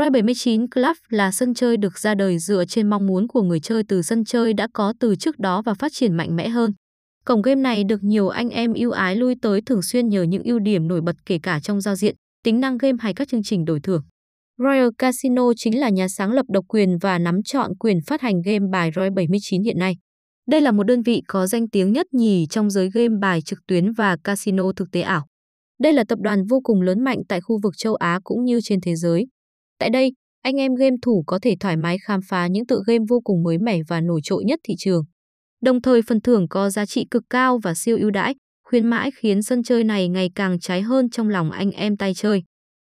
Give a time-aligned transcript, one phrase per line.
[0.00, 3.60] Royal 79 Club là sân chơi được ra đời dựa trên mong muốn của người
[3.60, 6.72] chơi từ sân chơi đã có từ trước đó và phát triển mạnh mẽ hơn.
[7.24, 10.42] Cổng game này được nhiều anh em yêu ái lui tới thường xuyên nhờ những
[10.42, 13.42] ưu điểm nổi bật kể cả trong giao diện, tính năng game hay các chương
[13.42, 14.02] trình đổi thưởng.
[14.58, 18.42] Royal Casino chính là nhà sáng lập độc quyền và nắm chọn quyền phát hành
[18.44, 19.96] game bài Royal 79 hiện nay.
[20.48, 23.58] Đây là một đơn vị có danh tiếng nhất nhì trong giới game bài trực
[23.66, 25.26] tuyến và casino thực tế ảo.
[25.80, 28.60] Đây là tập đoàn vô cùng lớn mạnh tại khu vực châu Á cũng như
[28.62, 29.26] trên thế giới.
[29.80, 30.12] Tại đây,
[30.42, 33.42] anh em game thủ có thể thoải mái khám phá những tựa game vô cùng
[33.42, 35.04] mới mẻ và nổi trội nhất thị trường.
[35.62, 39.10] Đồng thời phần thưởng có giá trị cực cao và siêu ưu đãi, khuyến mãi
[39.14, 42.42] khiến sân chơi này ngày càng cháy hơn trong lòng anh em tay chơi.